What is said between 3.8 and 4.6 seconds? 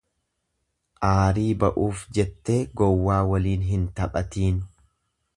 taphatiin.